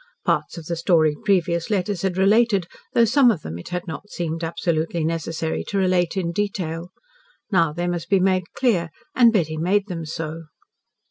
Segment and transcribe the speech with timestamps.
[0.25, 2.65] Parts of the story previous letters had related,
[2.95, 6.89] though some of them it had not seemed absolutely necessary to relate in detail.
[7.51, 10.45] Now they must be made clear, and Betty made them so.